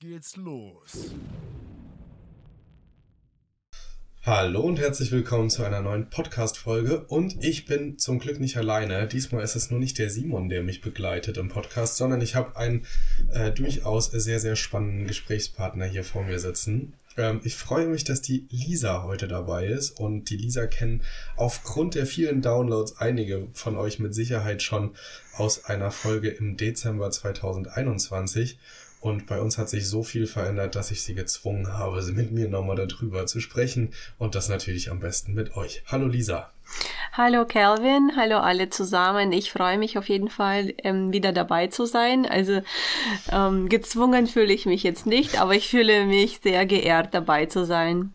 [0.00, 1.14] Geht's los.
[4.22, 7.04] Hallo und herzlich willkommen zu einer neuen Podcast-Folge.
[7.04, 9.06] Und ich bin zum Glück nicht alleine.
[9.06, 12.56] Diesmal ist es nur nicht der Simon, der mich begleitet im Podcast, sondern ich habe
[12.56, 12.86] einen
[13.30, 16.94] äh, durchaus sehr, sehr spannenden Gesprächspartner hier vor mir sitzen.
[17.16, 20.00] Ähm, ich freue mich, dass die Lisa heute dabei ist.
[20.00, 21.04] Und die Lisa kennen
[21.36, 24.96] aufgrund der vielen Downloads einige von euch mit Sicherheit schon
[25.34, 28.58] aus einer Folge im Dezember 2021.
[29.00, 32.48] Und bei uns hat sich so viel verändert, dass ich sie gezwungen habe, mit mir
[32.48, 35.82] nochmal darüber zu sprechen und das natürlich am besten mit euch.
[35.86, 36.50] Hallo Lisa.
[37.12, 39.32] Hallo Calvin, hallo alle zusammen.
[39.32, 42.26] Ich freue mich auf jeden Fall ähm, wieder dabei zu sein.
[42.26, 42.60] Also
[43.32, 47.64] ähm, gezwungen fühle ich mich jetzt nicht, aber ich fühle mich sehr geehrt dabei zu
[47.64, 48.12] sein.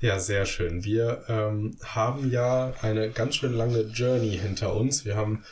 [0.00, 0.84] Ja, sehr schön.
[0.84, 5.04] Wir ähm, haben ja eine ganz schön lange Journey hinter uns.
[5.04, 5.44] Wir haben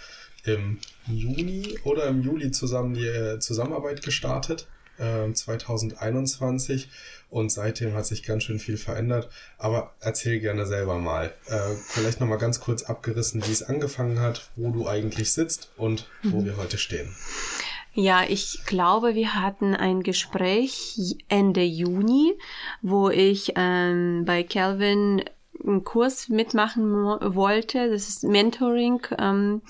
[0.44, 4.68] im Juni oder im Juli zusammen die äh, Zusammenarbeit gestartet,
[4.98, 6.88] äh, 2021.
[7.30, 9.30] Und seitdem hat sich ganz schön viel verändert.
[9.58, 11.32] Aber erzähl gerne selber mal.
[11.46, 16.08] Äh, vielleicht nochmal ganz kurz abgerissen, wie es angefangen hat, wo du eigentlich sitzt und
[16.22, 16.44] wo mhm.
[16.46, 17.14] wir heute stehen.
[17.94, 22.32] Ja, ich glaube, wir hatten ein Gespräch Ende Juni,
[22.80, 25.22] wo ich ähm, bei Calvin
[25.62, 26.92] einen Kurs mitmachen
[27.34, 27.90] wollte.
[27.90, 29.00] Das ist Mentoring.
[29.18, 29.62] Ähm,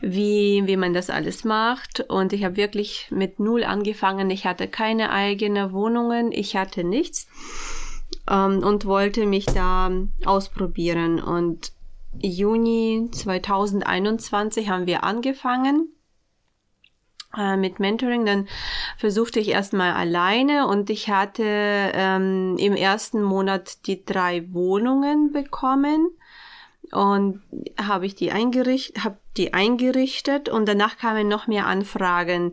[0.00, 2.00] wie, wie man das alles macht.
[2.08, 4.30] Und ich habe wirklich mit Null angefangen.
[4.30, 7.28] Ich hatte keine eigene Wohnungen, ich hatte nichts
[8.28, 9.90] ähm, und wollte mich da
[10.24, 11.20] ausprobieren.
[11.20, 11.72] Und
[12.18, 15.92] Juni 2021 haben wir angefangen
[17.36, 18.48] äh, mit Mentoring, dann
[18.96, 26.08] versuchte ich erstmal alleine und ich hatte ähm, im ersten Monat die drei Wohnungen bekommen
[26.92, 27.40] und
[27.80, 32.52] habe ich die eingerichtet, habe die eingerichtet und danach kamen noch mehr Anfragen.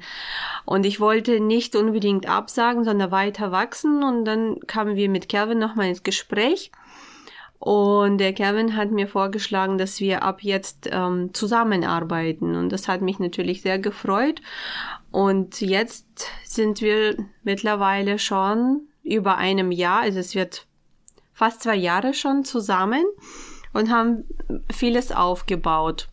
[0.65, 4.03] Und ich wollte nicht unbedingt absagen, sondern weiter wachsen.
[4.03, 6.71] Und dann kamen wir mit Kevin noch mal ins Gespräch.
[7.59, 12.55] Und der Kevin hat mir vorgeschlagen, dass wir ab jetzt ähm, zusammenarbeiten.
[12.55, 14.41] Und das hat mich natürlich sehr gefreut.
[15.09, 20.67] Und jetzt sind wir mittlerweile schon über einem Jahr, also es wird
[21.33, 23.03] fast zwei Jahre schon zusammen
[23.77, 24.23] und haben
[24.71, 26.09] vieles aufgebaut.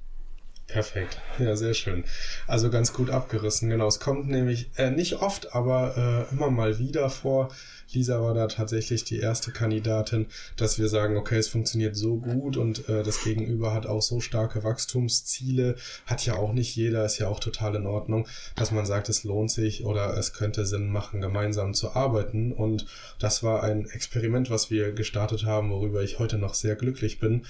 [0.67, 2.05] Perfekt, ja, sehr schön.
[2.47, 3.87] Also ganz gut abgerissen, genau.
[3.87, 7.51] Es kommt nämlich äh, nicht oft, aber äh, immer mal wieder vor.
[7.93, 10.27] Lisa war da tatsächlich die erste Kandidatin,
[10.57, 14.21] dass wir sagen, okay, es funktioniert so gut und äh, das Gegenüber hat auch so
[14.21, 15.77] starke Wachstumsziele.
[16.07, 18.27] Hat ja auch nicht jeder, ist ja auch total in Ordnung,
[18.57, 22.53] dass man sagt, es lohnt sich oder es könnte Sinn machen, gemeinsam zu arbeiten.
[22.53, 22.87] Und
[23.19, 27.45] das war ein Experiment, was wir gestartet haben, worüber ich heute noch sehr glücklich bin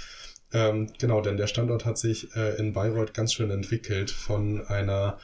[0.54, 5.18] ähm, genau, denn der Standort hat sich äh, in Bayreuth ganz schön entwickelt von einer,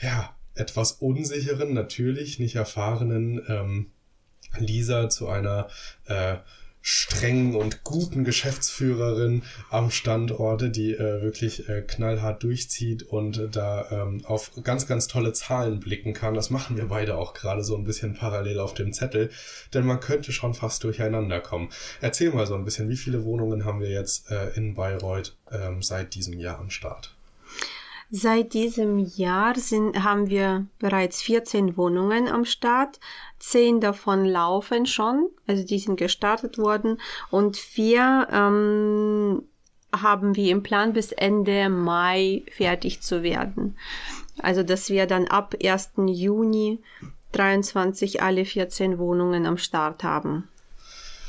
[0.00, 3.90] ja, etwas unsicheren, natürlich nicht erfahrenen ähm,
[4.56, 5.68] Lisa zu einer
[6.06, 6.36] äh,
[6.88, 13.90] strengen und guten Geschäftsführerin am Standort, die äh, wirklich äh, knallhart durchzieht und äh, da
[13.90, 16.34] ähm, auf ganz, ganz tolle Zahlen blicken kann.
[16.34, 19.30] Das machen wir beide auch gerade so ein bisschen parallel auf dem Zettel,
[19.74, 21.70] denn man könnte schon fast durcheinander kommen.
[22.00, 25.82] Erzähl mal so ein bisschen, wie viele Wohnungen haben wir jetzt äh, in Bayreuth ähm,
[25.82, 27.15] seit diesem Jahr am Start?
[28.10, 33.00] Seit diesem Jahr sind, haben wir bereits 14 Wohnungen am Start.
[33.38, 37.00] Zehn davon laufen schon, also die sind gestartet worden
[37.30, 39.42] und vier ähm,
[39.92, 43.76] haben wir im Plan bis Ende Mai fertig zu werden.
[44.38, 45.90] Also dass wir dann ab 1.
[46.06, 46.80] Juni
[47.36, 50.48] 2023 alle 14 Wohnungen am Start haben.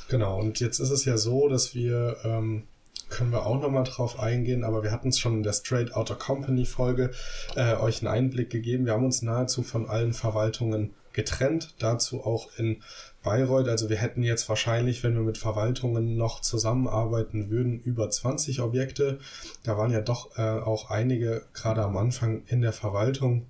[0.10, 2.64] Genau, und jetzt ist es ja so, dass wir, ähm,
[3.10, 6.16] können wir auch nochmal drauf eingehen, aber wir hatten es schon in der Straight Outer
[6.16, 7.12] Company Folge
[7.56, 8.86] äh, euch einen Einblick gegeben.
[8.86, 12.84] Wir haben uns nahezu von allen Verwaltungen getrennt, dazu auch in
[13.24, 13.68] Bayreuth.
[13.68, 19.20] Also wir hätten jetzt wahrscheinlich, wenn wir mit Verwaltungen noch zusammenarbeiten würden, über 20 Objekte.
[19.64, 23.48] Da waren ja doch äh, auch einige gerade am Anfang in der Verwaltung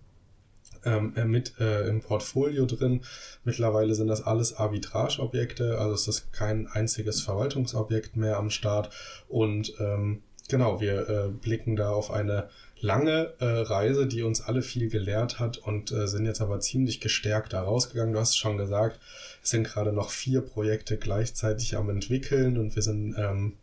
[0.87, 3.01] ähm, äh, mit äh, im Portfolio drin.
[3.43, 8.89] Mittlerweile sind das alles Arbitrageobjekte, also es ist kein einziges Verwaltungsobjekt mehr am Start.
[9.27, 12.49] Und ähm, genau, wir äh, blicken da auf eine
[12.79, 17.01] lange äh, Reise, die uns alle viel gelehrt hat und äh, sind jetzt aber ziemlich
[17.01, 18.13] gestärkt da rausgegangen.
[18.13, 18.99] Du hast schon gesagt,
[19.43, 23.57] es sind gerade noch vier Projekte gleichzeitig am entwickeln und wir sind ähm,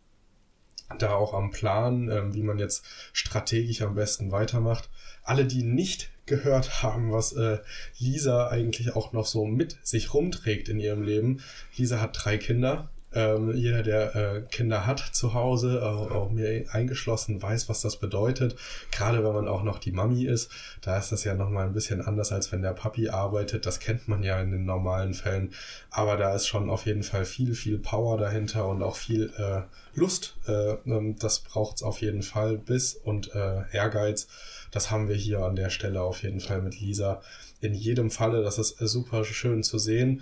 [0.99, 4.89] da auch am Plan, ähm, wie man jetzt strategisch am besten weitermacht.
[5.23, 7.59] Alle, die nicht gehört haben, was äh,
[7.99, 11.41] Lisa eigentlich auch noch so mit sich rumträgt in ihrem Leben.
[11.75, 16.65] Lisa hat drei Kinder ähm, jeder, der äh, Kinder hat zu Hause, auch, auch mir
[16.71, 18.55] eingeschlossen, weiß, was das bedeutet.
[18.91, 20.51] Gerade wenn man auch noch die Mami ist,
[20.81, 23.65] da ist das ja nochmal ein bisschen anders, als wenn der Papi arbeitet.
[23.65, 25.51] Das kennt man ja in den normalen Fällen.
[25.89, 29.61] Aber da ist schon auf jeden Fall viel, viel Power dahinter und auch viel äh,
[29.97, 30.35] Lust.
[30.47, 32.57] Äh, ähm, das braucht's auf jeden Fall.
[32.57, 34.27] Biss und äh, Ehrgeiz.
[34.71, 37.21] Das haben wir hier an der Stelle auf jeden Fall mit Lisa.
[37.61, 40.21] In jedem Falle, das ist äh, super schön zu sehen.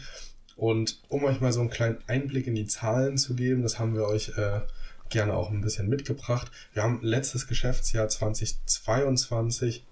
[0.56, 3.96] Und um euch mal so einen kleinen Einblick in die Zahlen zu geben, das haben
[3.96, 4.62] wir euch äh,
[5.10, 6.52] gerne auch ein bisschen mitgebracht.
[6.74, 9.86] Wir haben letztes Geschäftsjahr 2022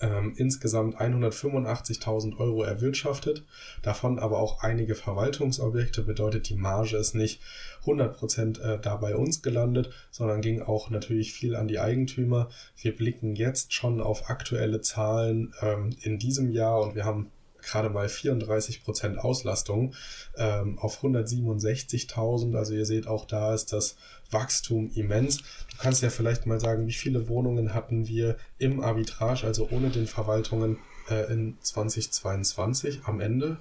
[0.00, 3.44] ähm, insgesamt 185.000 Euro erwirtschaftet,
[3.82, 7.40] davon aber auch einige Verwaltungsobjekte, bedeutet die Marge ist nicht
[7.84, 12.48] 100% äh, da bei uns gelandet, sondern ging auch natürlich viel an die Eigentümer.
[12.76, 17.30] Wir blicken jetzt schon auf aktuelle Zahlen ähm, in diesem Jahr und wir haben
[17.64, 19.94] gerade mal 34% Auslastung
[20.36, 22.56] ähm, auf 167.000.
[22.56, 23.96] Also ihr seht auch da ist das
[24.30, 25.38] Wachstum immens.
[25.38, 29.90] Du kannst ja vielleicht mal sagen, wie viele Wohnungen hatten wir im Arbitrage, also ohne
[29.90, 30.78] den Verwaltungen
[31.08, 33.58] äh, in 2022 am Ende?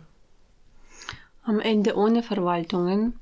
[1.44, 3.20] Am Ende ohne Verwaltungen.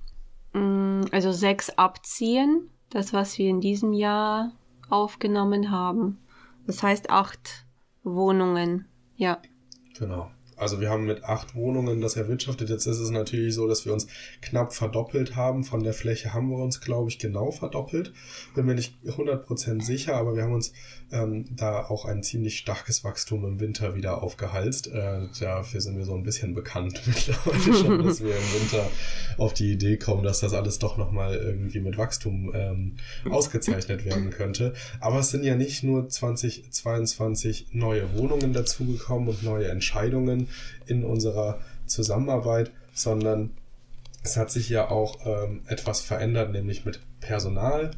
[0.53, 4.51] Mm, also sechs abziehen, das was wir in diesem Jahr
[4.89, 6.19] aufgenommen haben.
[6.67, 7.65] Das heißt acht
[8.03, 8.85] Wohnungen,
[9.15, 9.41] ja.
[9.97, 10.31] Genau.
[10.61, 12.69] Also wir haben mit acht Wohnungen das erwirtschaftet.
[12.69, 14.05] Jetzt ist es natürlich so, dass wir uns
[14.41, 15.63] knapp verdoppelt haben.
[15.63, 18.13] Von der Fläche haben wir uns, glaube ich, genau verdoppelt.
[18.53, 20.71] Bin mir nicht 100% sicher, aber wir haben uns
[21.11, 24.87] ähm, da auch ein ziemlich starkes Wachstum im Winter wieder aufgehalst.
[24.87, 28.87] Äh, dafür sind wir so ein bisschen bekannt mittlerweile schon, dass wir im Winter
[29.37, 32.97] auf die Idee kommen, dass das alles doch nochmal irgendwie mit Wachstum ähm,
[33.29, 34.73] ausgezeichnet werden könnte.
[34.99, 40.47] Aber es sind ja nicht nur 2022 neue Wohnungen dazugekommen und neue Entscheidungen
[40.85, 43.51] in unserer Zusammenarbeit, sondern
[44.23, 47.91] es hat sich ja auch ähm, etwas verändert, nämlich mit Personal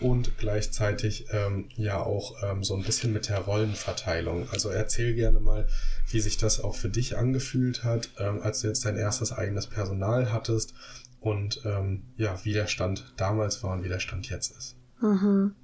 [0.00, 4.48] und gleichzeitig ähm, ja auch ähm, so ein bisschen mit der Rollenverteilung.
[4.50, 5.66] Also erzähl gerne mal,
[6.10, 9.66] wie sich das auch für dich angefühlt hat, ähm, als du jetzt dein erstes eigenes
[9.68, 10.74] Personal hattest
[11.20, 14.76] und ähm, ja, wie der Stand damals war und wie der Stand jetzt ist.
[15.00, 15.54] Mhm.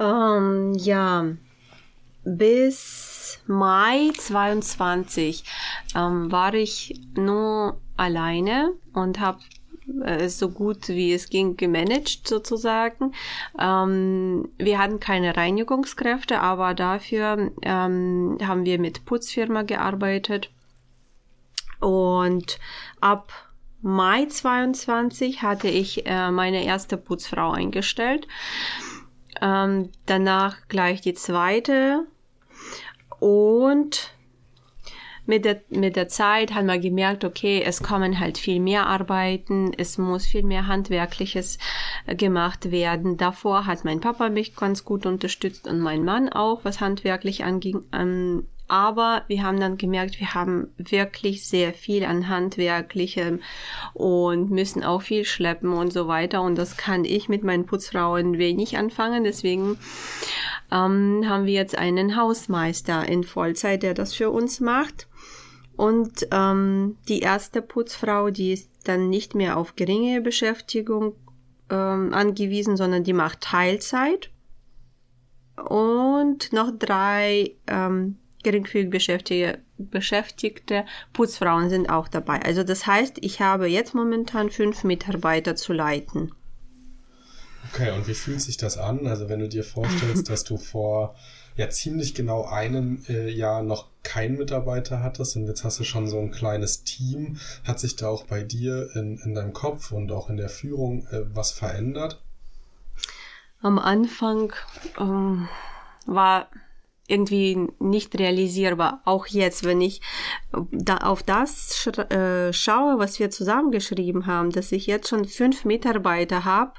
[0.00, 1.26] Ähm, ja,
[2.24, 3.07] bis
[3.46, 5.44] Mai 22
[5.94, 9.40] ähm, war ich nur alleine und habe
[10.04, 13.12] äh, so gut wie es ging gemanagt sozusagen.
[13.58, 20.50] Ähm, wir hatten keine Reinigungskräfte, aber dafür ähm, haben wir mit Putzfirma gearbeitet.
[21.80, 22.58] Und
[23.00, 23.32] ab
[23.80, 28.26] Mai 22 hatte ich äh, meine erste Putzfrau eingestellt.
[29.40, 32.06] Ähm, danach gleich die zweite.
[33.20, 34.12] Und
[35.28, 39.72] mit der, mit der Zeit hat man gemerkt, okay, es kommen halt viel mehr Arbeiten,
[39.76, 41.58] es muss viel mehr Handwerkliches
[42.06, 43.18] äh, gemacht werden.
[43.18, 47.84] Davor hat mein Papa mich ganz gut unterstützt und mein Mann auch, was handwerklich anging.
[47.92, 53.40] Ähm, aber wir haben dann gemerkt, wir haben wirklich sehr viel an handwerklichem
[53.94, 56.42] und müssen auch viel schleppen und so weiter.
[56.42, 59.24] Und das kann ich mit meinen Putzfrauen wenig anfangen.
[59.24, 59.78] Deswegen
[60.70, 65.08] ähm, haben wir jetzt einen Hausmeister in Vollzeit, der das für uns macht.
[65.76, 71.14] Und ähm, die erste Putzfrau, die ist dann nicht mehr auf geringe Beschäftigung
[71.70, 74.30] ähm, angewiesen, sondern die macht Teilzeit.
[75.56, 82.42] Und noch drei ähm, geringfügig beschäftigte, beschäftigte Putzfrauen sind auch dabei.
[82.42, 86.32] Also das heißt, ich habe jetzt momentan fünf Mitarbeiter zu leiten.
[87.72, 89.06] Okay, und wie fühlt sich das an?
[89.06, 91.14] Also wenn du dir vorstellst, dass du vor
[91.56, 96.08] ja ziemlich genau einem äh, Jahr noch keinen Mitarbeiter hattest und jetzt hast du schon
[96.08, 97.38] so ein kleines Team.
[97.64, 101.06] Hat sich da auch bei dir in, in deinem Kopf und auch in der Führung
[101.08, 102.22] äh, was verändert?
[103.60, 104.52] Am Anfang
[104.98, 105.48] ähm,
[106.06, 106.48] war
[107.08, 109.00] irgendwie nicht realisierbar.
[109.04, 110.00] Auch jetzt, wenn ich
[110.70, 116.44] da auf das äh, schaue, was wir zusammengeschrieben haben, dass ich jetzt schon fünf Mitarbeiter
[116.44, 116.74] habe,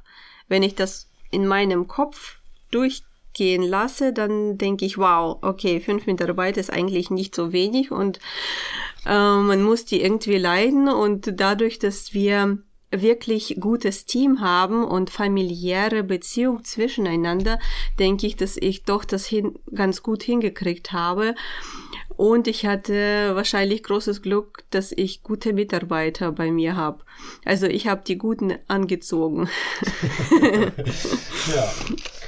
[0.49, 2.39] wenn ich das in meinem Kopf
[2.71, 8.19] durchgehen lasse, dann denke ich, wow, okay, fünf Mitarbeiter ist eigentlich nicht so wenig und
[9.05, 12.57] äh, man muss die irgendwie leiden und dadurch, dass wir
[12.91, 17.59] wirklich gutes Team haben und familiäre Beziehung zwischeneinander,
[17.99, 21.35] denke ich, dass ich doch das hin, ganz gut hingekriegt habe.
[22.19, 27.05] Und ich hatte wahrscheinlich großes Glück, dass ich gute Mitarbeiter bei mir habe.
[27.45, 29.47] Also ich habe die Guten angezogen.
[31.55, 31.71] ja,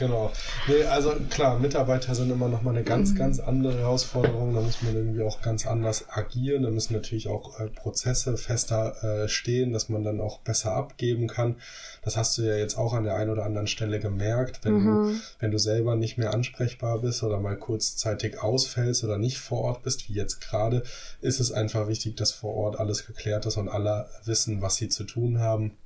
[0.01, 0.31] genau.
[0.67, 3.15] Nee, also klar, Mitarbeiter sind immer noch mal eine ganz, mhm.
[3.15, 4.53] ganz andere Herausforderung.
[4.53, 6.63] Da muss man irgendwie auch ganz anders agieren.
[6.63, 11.27] Da müssen natürlich auch äh, Prozesse fester äh, stehen, dass man dann auch besser abgeben
[11.27, 11.55] kann.
[12.03, 14.85] Das hast du ja jetzt auch an der einen oder anderen Stelle gemerkt, wenn mhm.
[14.85, 19.61] du, wenn du selber nicht mehr ansprechbar bist oder mal kurzzeitig ausfällst oder nicht vor
[19.61, 20.83] Ort bist, wie jetzt gerade,
[21.21, 24.89] ist es einfach wichtig, dass vor Ort alles geklärt ist und alle wissen, was sie
[24.89, 25.77] zu tun haben.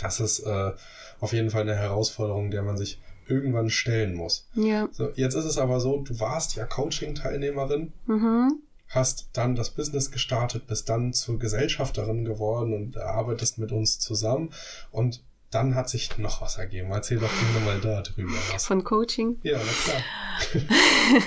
[0.00, 0.72] Das ist äh,
[1.20, 4.48] auf jeden Fall eine Herausforderung, der man sich irgendwann stellen muss.
[4.54, 4.88] Ja.
[4.92, 8.60] So, jetzt ist es aber so, du warst ja Coaching-Teilnehmerin, mhm.
[8.88, 14.50] hast dann das Business gestartet, bist dann zur Gesellschafterin geworden und arbeitest mit uns zusammen.
[14.90, 16.90] Und dann hat sich noch was ergeben.
[16.90, 17.30] Erzähl doch
[17.64, 18.66] mal da drüber was.
[18.66, 19.38] Von Coaching?
[19.42, 21.20] Ja, na klar.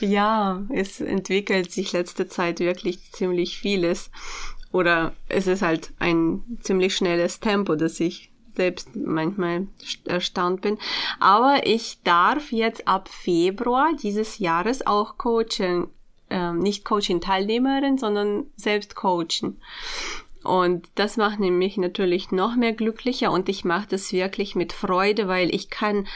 [0.00, 4.10] ja, es entwickelt sich letzte Zeit wirklich ziemlich vieles.
[4.70, 9.68] Oder es ist halt ein ziemlich schnelles Tempo, dass ich selbst manchmal
[10.04, 10.78] erstaunt bin.
[11.20, 15.88] Aber ich darf jetzt ab Februar dieses Jahres auch coachen.
[16.28, 19.62] Ähm, nicht Coaching-Teilnehmerin, sondern selbst coachen.
[20.44, 25.26] Und das macht mich natürlich noch mehr glücklicher und ich mache das wirklich mit Freude,
[25.28, 26.06] weil ich kann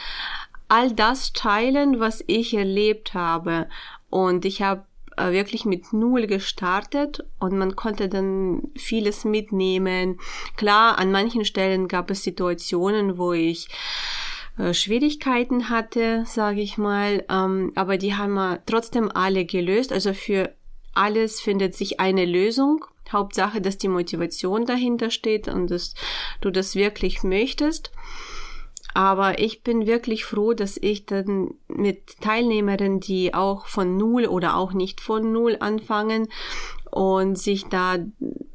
[0.67, 3.67] all das teilen, was ich erlebt habe.
[4.09, 10.19] Und ich habe äh, wirklich mit Null gestartet und man konnte dann vieles mitnehmen.
[10.57, 13.67] Klar, an manchen Stellen gab es Situationen, wo ich
[14.57, 19.91] äh, Schwierigkeiten hatte, sage ich mal, ähm, aber die haben wir trotzdem alle gelöst.
[19.91, 20.53] Also für
[20.93, 25.93] alles findet sich eine Lösung Hauptsache, dass die Motivation dahinter steht und dass
[26.41, 27.91] du das wirklich möchtest.
[28.93, 34.55] Aber ich bin wirklich froh, dass ich dann mit Teilnehmerinnen, die auch von Null oder
[34.55, 36.27] auch nicht von Null anfangen
[36.91, 37.97] und sich da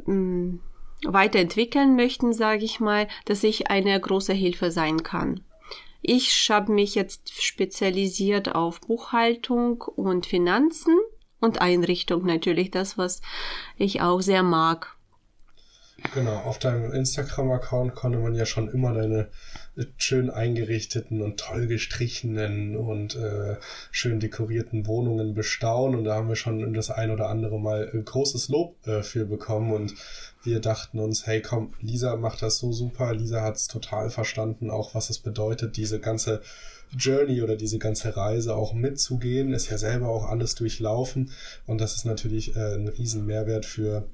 [0.06, 0.60] mh, mm,
[1.04, 5.40] weiterentwickeln möchten, sage ich mal, dass ich eine große Hilfe sein kann.
[6.02, 10.96] Ich habe mich jetzt spezialisiert auf Buchhaltung und Finanzen
[11.40, 13.20] und Einrichtung natürlich, das, was
[13.76, 14.96] ich auch sehr mag.
[16.14, 19.30] Genau, auf deinem Instagram-Account konnte man ja schon immer deine
[19.96, 23.56] schön eingerichteten und toll gestrichenen und äh,
[23.90, 25.98] schön dekorierten Wohnungen bestaunen.
[25.98, 29.24] Und da haben wir schon das ein oder andere Mal äh, großes Lob äh, für
[29.24, 29.72] bekommen.
[29.72, 29.94] Und
[30.42, 33.14] wir dachten uns, hey komm, Lisa macht das so super.
[33.14, 36.42] Lisa hat es total verstanden, auch was es bedeutet, diese ganze
[36.96, 41.32] Journey oder diese ganze Reise auch mitzugehen, ist ja selber auch alles durchlaufen
[41.66, 44.08] und das ist natürlich äh, ein riesen Mehrwert für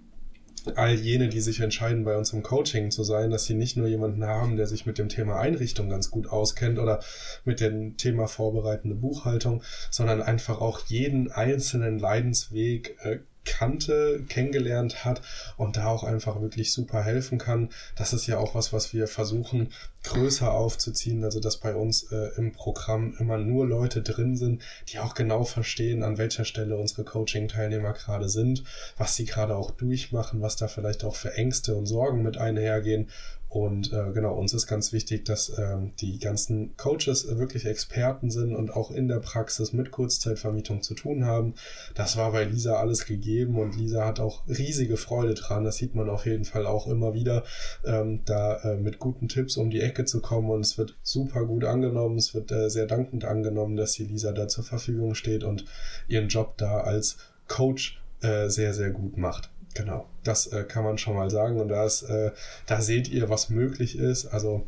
[0.75, 3.87] all jene, die sich entscheiden, bei uns im Coaching zu sein, dass sie nicht nur
[3.87, 7.00] jemanden haben, der sich mit dem Thema Einrichtung ganz gut auskennt oder
[7.44, 15.21] mit dem Thema vorbereitende Buchhaltung, sondern einfach auch jeden einzelnen Leidensweg äh, kannte, kennengelernt hat
[15.56, 17.68] und da auch einfach wirklich super helfen kann.
[17.97, 19.68] Das ist ja auch was, was wir versuchen
[20.04, 24.99] größer aufzuziehen, also dass bei uns äh, im Programm immer nur Leute drin sind, die
[24.99, 28.64] auch genau verstehen, an welcher Stelle unsere Coaching-Teilnehmer gerade sind,
[28.96, 33.08] was sie gerade auch durchmachen, was da vielleicht auch für Ängste und Sorgen mit einhergehen
[33.54, 38.52] und äh, genau, uns ist ganz wichtig, dass ähm, die ganzen Coaches wirklich Experten sind
[38.52, 41.54] und auch in der Praxis mit Kurzzeitvermietung zu tun haben.
[41.94, 45.62] Das war bei Lisa alles gegeben und Lisa hat auch riesige Freude dran.
[45.62, 47.44] Das sieht man auf jeden Fall auch immer wieder,
[47.84, 51.44] ähm, da äh, mit guten Tipps um die Ecke zu kommen und es wird super
[51.44, 52.18] gut angenommen.
[52.18, 55.64] Es wird äh, sehr dankend angenommen, dass die Lisa da zur Verfügung steht und
[56.08, 59.50] ihren Job da als Coach äh, sehr, sehr gut macht.
[59.74, 61.60] Genau, das äh, kann man schon mal sagen.
[61.60, 62.32] Und da, ist, äh,
[62.66, 64.26] da seht ihr, was möglich ist.
[64.26, 64.66] Also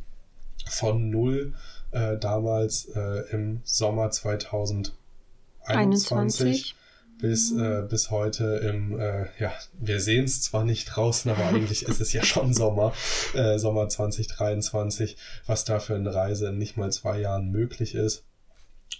[0.68, 1.54] von null
[1.90, 4.95] äh, damals äh, im Sommer 2021
[5.66, 6.75] 21.
[7.18, 11.85] bis, äh, bis heute im, äh, ja, wir sehen es zwar nicht draußen, aber eigentlich
[11.85, 12.92] ist es ja schon Sommer,
[13.35, 18.25] äh, Sommer 2023, was da für eine Reise in nicht mal zwei Jahren möglich ist.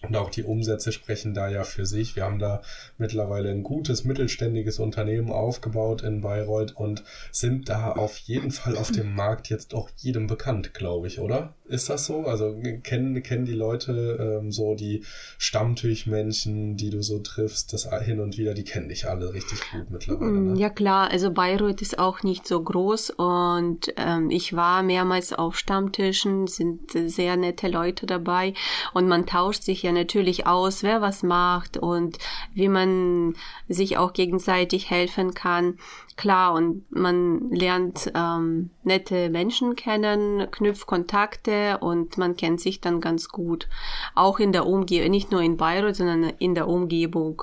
[0.03, 2.17] Und auch die Umsätze sprechen da ja für sich.
[2.17, 2.61] Wir haben da
[2.99, 8.93] mittlerweile ein gutes mittelständiges Unternehmen aufgebaut in Bayreuth und sind da auf jeden Fall auf
[8.93, 11.55] dem Markt jetzt auch jedem bekannt, glaube ich, oder?
[11.69, 12.27] Ist das so?
[12.27, 15.05] Also kennen, kennen die Leute ähm, so die
[15.39, 19.91] Stammtischmenschen, die du so triffst, das hin und wieder, die kennen dich alle richtig gut
[19.91, 20.33] mittlerweile.
[20.33, 20.61] Ne?
[20.61, 25.59] Ja klar, also Bayreuth ist auch nicht so groß und ähm, ich war mehrmals auf
[25.59, 28.55] Stammtischen, sind sehr nette Leute dabei
[28.95, 32.19] und man tauscht sich ja natürlich aus, wer was macht und
[32.55, 33.35] wie man
[33.69, 35.79] sich auch gegenseitig helfen kann.
[36.17, 43.01] Klar, und man lernt ähm, nette Menschen kennen, knüpft Kontakte und man kennt sich dann
[43.01, 43.69] ganz gut.
[44.15, 47.43] Auch in der Umgebung, nicht nur in Bayreuth, sondern in der Umgebung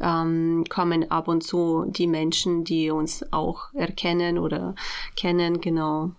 [0.00, 4.74] ähm, kommen ab und zu die Menschen, die uns auch erkennen oder
[5.16, 6.12] kennen, genau.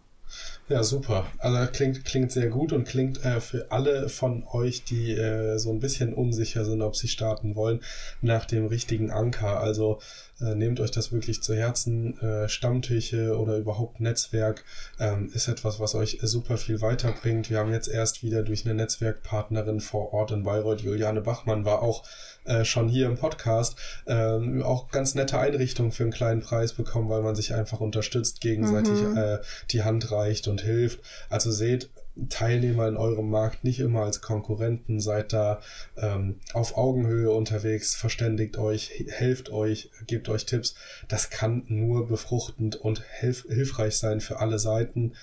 [0.68, 1.28] Ja, super.
[1.38, 5.70] Also klingt, klingt sehr gut und klingt äh, für alle von euch, die äh, so
[5.70, 7.82] ein bisschen unsicher sind, ob sie starten wollen,
[8.22, 9.60] nach dem richtigen Anker.
[9.60, 10.00] Also
[10.42, 12.20] äh, nehmt euch das wirklich zu Herzen.
[12.20, 14.64] Äh, Stammtische oder überhaupt Netzwerk
[15.00, 17.52] ähm, ist etwas, was euch super viel weiterbringt.
[17.52, 21.84] Wir haben jetzt erst wieder durch eine Netzwerkpartnerin vor Ort in Bayreuth, Juliane Bachmann, war
[21.84, 22.04] auch
[22.46, 27.10] äh, schon hier im Podcast ähm, auch ganz nette Einrichtungen für einen kleinen Preis bekommen,
[27.10, 29.18] weil man sich einfach unterstützt, gegenseitig mhm.
[29.18, 29.38] äh,
[29.72, 31.00] die Hand reicht und hilft.
[31.30, 31.90] Also seht,
[32.30, 35.60] Teilnehmer in eurem Markt nicht immer als Konkurrenten, seid da
[35.98, 40.76] ähm, auf Augenhöhe unterwegs, verständigt euch, helft euch, gebt euch Tipps.
[41.08, 45.14] Das kann nur befruchtend und hilf hilfreich sein für alle Seiten.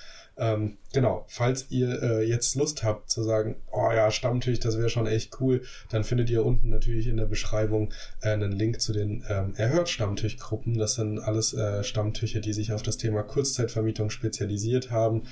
[0.43, 4.89] Ähm, genau, falls ihr äh, jetzt Lust habt zu sagen, oh ja, Stammtisch, das wäre
[4.89, 8.93] schon echt cool, dann findet ihr unten natürlich in der Beschreibung äh, einen Link zu
[8.93, 10.77] den ähm, Erhört Stammtischgruppen.
[10.77, 15.23] Das sind alles äh, Stammtische, die sich auf das Thema Kurzzeitvermietung spezialisiert haben.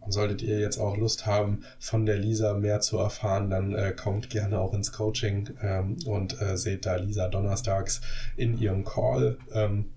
[0.00, 3.92] Und solltet ihr jetzt auch Lust haben, von der Lisa mehr zu erfahren, dann äh,
[3.92, 8.00] kommt gerne auch ins Coaching ähm, und äh, seht da Lisa donnerstags
[8.36, 9.38] in ihrem Call.
[9.52, 9.90] Ähm,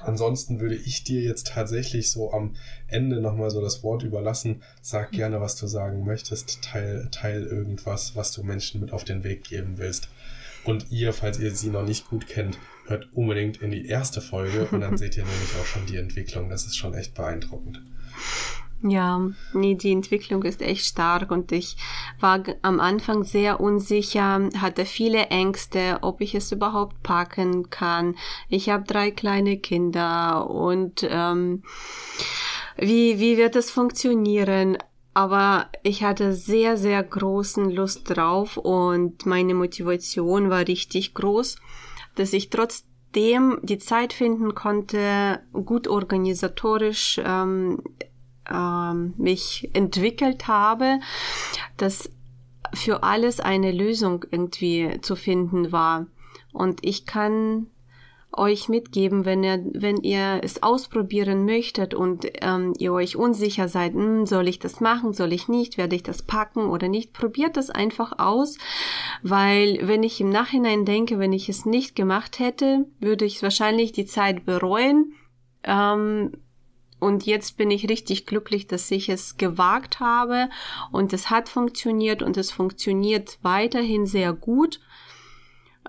[0.00, 2.54] Ansonsten würde ich dir jetzt tatsächlich so am
[2.86, 4.62] Ende nochmal so das Wort überlassen.
[4.80, 6.62] Sag gerne, was du sagen möchtest.
[6.62, 10.08] Teil, teil irgendwas, was du Menschen mit auf den Weg geben willst.
[10.64, 14.66] Und ihr, falls ihr sie noch nicht gut kennt, hört unbedingt in die erste Folge
[14.66, 16.48] und dann seht ihr nämlich auch schon die Entwicklung.
[16.48, 17.82] Das ist schon echt beeindruckend.
[18.80, 19.20] Ja,
[19.54, 21.76] nee, die Entwicklung ist echt stark und ich
[22.20, 28.14] war am Anfang sehr unsicher, hatte viele Ängste, ob ich es überhaupt packen kann.
[28.48, 31.64] Ich habe drei kleine Kinder und ähm,
[32.76, 34.78] wie, wie wird es funktionieren?
[35.12, 41.56] Aber ich hatte sehr, sehr großen Lust drauf und meine Motivation war richtig groß,
[42.14, 47.82] dass ich trotzdem die Zeit finden konnte, gut organisatorisch ähm,
[48.50, 51.00] ähm, mich entwickelt habe,
[51.76, 52.10] dass
[52.74, 56.06] für alles eine Lösung irgendwie zu finden war.
[56.52, 57.68] Und ich kann
[58.32, 63.94] euch mitgeben, wenn ihr, wenn ihr es ausprobieren möchtet und ähm, ihr euch unsicher seid,
[63.94, 67.56] hm, soll ich das machen, soll ich nicht, werde ich das packen oder nicht, probiert
[67.56, 68.58] das einfach aus,
[69.22, 73.92] weil wenn ich im Nachhinein denke, wenn ich es nicht gemacht hätte, würde ich wahrscheinlich
[73.92, 75.14] die Zeit bereuen,
[75.64, 76.32] ähm,
[77.00, 80.48] und jetzt bin ich richtig glücklich, dass ich es gewagt habe
[80.90, 84.80] und es hat funktioniert und es funktioniert weiterhin sehr gut.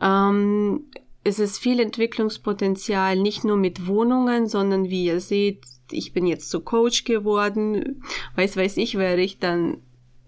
[0.01, 0.85] Ähm,
[1.23, 6.49] es ist viel Entwicklungspotenzial, nicht nur mit Wohnungen, sondern wie ihr seht, ich bin jetzt
[6.49, 8.03] zu Coach geworden.
[8.35, 9.77] Weiß, weiß ich, wäre ich dann,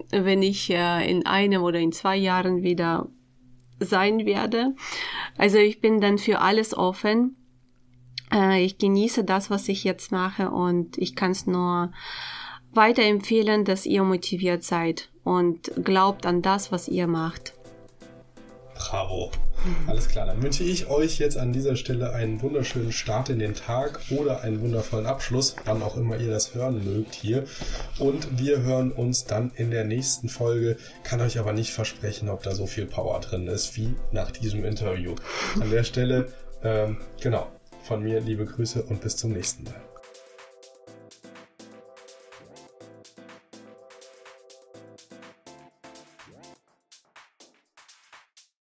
[0.10, 3.08] wenn ich äh, in einem oder in zwei Jahren wieder
[3.80, 4.76] sein werde.
[5.38, 7.36] Also ich bin dann für alles offen.
[8.34, 11.91] Äh, ich genieße das, was ich jetzt mache und ich kann es nur
[12.74, 17.54] weiterempfehlen, dass ihr motiviert seid und glaubt an das, was ihr macht.
[18.76, 19.32] Bravo.
[19.86, 23.54] Alles klar, dann wünsche ich euch jetzt an dieser Stelle einen wunderschönen Start in den
[23.54, 27.46] Tag oder einen wundervollen Abschluss, wann auch immer ihr das hören mögt hier.
[28.00, 30.78] Und wir hören uns dann in der nächsten Folge.
[31.04, 34.65] Kann euch aber nicht versprechen, ob da so viel Power drin ist wie nach diesem
[34.65, 35.13] Interview.
[35.60, 37.48] An der Stelle, ähm, genau,
[37.91, 39.90] von mir liebe Grüße und bis zum nächsten Mal.